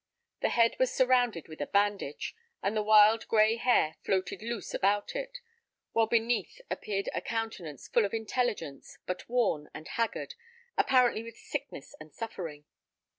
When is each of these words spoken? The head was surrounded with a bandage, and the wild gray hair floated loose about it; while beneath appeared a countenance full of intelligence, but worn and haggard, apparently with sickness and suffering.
The 0.41 0.49
head 0.49 0.77
was 0.79 0.91
surrounded 0.91 1.47
with 1.47 1.61
a 1.61 1.67
bandage, 1.67 2.35
and 2.63 2.75
the 2.75 2.81
wild 2.81 3.27
gray 3.27 3.57
hair 3.57 3.97
floated 4.03 4.41
loose 4.41 4.73
about 4.73 5.15
it; 5.15 5.37
while 5.91 6.07
beneath 6.07 6.59
appeared 6.71 7.07
a 7.13 7.21
countenance 7.21 7.87
full 7.87 8.03
of 8.05 8.11
intelligence, 8.11 8.97
but 9.05 9.29
worn 9.29 9.69
and 9.75 9.87
haggard, 9.87 10.33
apparently 10.75 11.21
with 11.21 11.37
sickness 11.37 11.93
and 11.99 12.15
suffering. 12.15 12.65